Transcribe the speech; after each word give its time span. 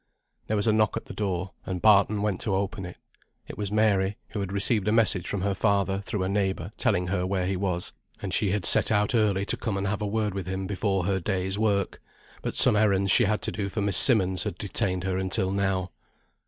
There 0.47 0.57
was 0.57 0.65
a 0.65 0.73
knock 0.73 0.97
at 0.97 1.05
the 1.05 1.13
door, 1.13 1.51
and 1.63 1.79
Barton 1.79 2.23
went 2.23 2.41
to 2.41 2.55
open 2.55 2.87
it. 2.87 2.97
It 3.47 3.55
was 3.55 3.71
Mary, 3.71 4.17
who 4.29 4.39
had 4.39 4.51
received 4.51 4.87
a 4.87 4.91
message 4.91 5.27
from 5.27 5.41
her 5.41 5.53
father, 5.53 5.99
through 6.01 6.23
a 6.23 6.27
neighbour, 6.27 6.71
telling 6.75 7.09
her 7.09 7.23
where 7.27 7.45
he 7.45 7.55
was; 7.55 7.93
and 8.19 8.33
she 8.33 8.49
had 8.49 8.65
set 8.65 8.91
out 8.91 9.13
early 9.13 9.45
to 9.45 9.55
come 9.57 9.77
and 9.77 9.85
have 9.85 10.01
a 10.01 10.07
word 10.07 10.33
with 10.33 10.47
him 10.47 10.65
before 10.65 11.05
her 11.05 11.19
day's 11.19 11.59
work; 11.59 12.01
but 12.41 12.55
some 12.55 12.75
errands 12.75 13.11
she 13.11 13.25
had 13.25 13.43
to 13.43 13.51
do 13.51 13.69
for 13.69 13.81
Miss 13.81 13.95
Simmonds 13.97 14.41
had 14.41 14.55
detained 14.57 15.03
her 15.03 15.19
until 15.19 15.51
now. 15.51 15.91